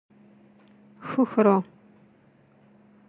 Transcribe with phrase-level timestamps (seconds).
[1.07, 1.55] Kukru.